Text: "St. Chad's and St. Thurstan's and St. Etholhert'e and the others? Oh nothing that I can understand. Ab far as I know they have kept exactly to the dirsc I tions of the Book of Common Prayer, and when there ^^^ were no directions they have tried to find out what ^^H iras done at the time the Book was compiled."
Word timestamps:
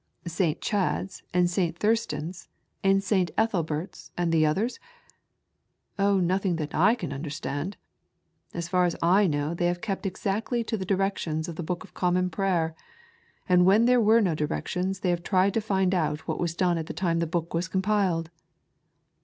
"St. 0.25 0.59
Chad's 0.61 1.21
and 1.31 1.47
St. 1.47 1.77
Thurstan's 1.77 2.47
and 2.83 3.03
St. 3.03 3.29
Etholhert'e 3.37 4.09
and 4.17 4.31
the 4.31 4.47
others? 4.47 4.79
Oh 5.99 6.19
nothing 6.19 6.55
that 6.55 6.73
I 6.73 6.95
can 6.95 7.13
understand. 7.13 7.77
Ab 8.51 8.63
far 8.63 8.85
as 8.85 8.95
I 9.03 9.27
know 9.27 9.53
they 9.53 9.67
have 9.67 9.79
kept 9.79 10.07
exactly 10.07 10.63
to 10.63 10.75
the 10.75 10.87
dirsc 10.87 11.05
I 11.05 11.11
tions 11.19 11.47
of 11.47 11.55
the 11.55 11.61
Book 11.61 11.83
of 11.83 11.93
Common 11.93 12.31
Prayer, 12.31 12.73
and 13.47 13.63
when 13.63 13.85
there 13.85 14.01
^^^ 14.01 14.03
were 14.03 14.21
no 14.21 14.33
directions 14.33 15.01
they 15.01 15.11
have 15.11 15.21
tried 15.21 15.53
to 15.53 15.61
find 15.61 15.93
out 15.93 16.27
what 16.27 16.37
^^H 16.37 16.41
iras 16.41 16.55
done 16.57 16.79
at 16.79 16.87
the 16.87 16.93
time 16.93 17.19
the 17.19 17.27
Book 17.27 17.53
was 17.53 17.67
compiled." 17.67 18.31